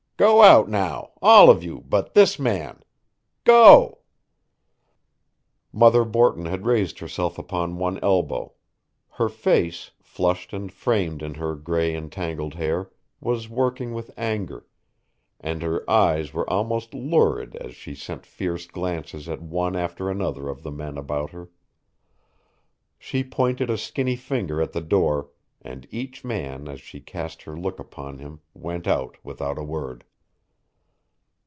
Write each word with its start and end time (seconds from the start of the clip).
Go 0.17 0.43
out, 0.43 0.69
now 0.69 1.13
all 1.19 1.49
of 1.49 1.63
you 1.63 1.81
but 1.89 2.13
this 2.13 2.37
man. 2.37 2.83
Go!" 3.43 4.01
Mother 5.73 6.05
Borton 6.05 6.45
had 6.45 6.63
raised 6.67 6.99
herself 6.99 7.39
upon 7.39 7.79
one 7.79 7.97
elbow; 8.03 8.53
her 9.13 9.29
face, 9.29 9.89
flushed 10.03 10.53
and 10.53 10.71
framed 10.71 11.23
in 11.23 11.33
her 11.33 11.55
gray 11.55 11.95
and 11.95 12.11
tangled 12.11 12.53
hair, 12.53 12.91
was 13.19 13.49
working 13.49 13.95
with 13.95 14.11
anger; 14.15 14.67
and 15.39 15.63
her 15.63 15.89
eyes 15.89 16.35
were 16.35 16.47
almost 16.47 16.93
lurid 16.93 17.55
as 17.55 17.73
she 17.73 17.95
sent 17.95 18.23
fierce 18.23 18.67
glances 18.67 19.27
at 19.27 19.41
one 19.41 19.75
after 19.75 20.07
another 20.07 20.49
of 20.49 20.61
the 20.61 20.69
men 20.71 20.99
about 20.99 21.31
her. 21.31 21.49
She 22.99 23.23
pointed 23.23 23.71
a 23.71 23.75
skinny 23.77 24.15
finger 24.17 24.61
at 24.61 24.73
the 24.73 24.81
door, 24.81 25.29
and 25.63 25.87
each 25.89 26.23
man 26.23 26.67
as 26.67 26.79
she 26.79 26.99
cast 26.99 27.41
her 27.43 27.57
look 27.57 27.79
upon 27.79 28.19
him 28.19 28.41
went 28.53 28.85
out 28.85 29.17
without 29.25 29.57
a 29.57 29.63
word. 29.63 30.03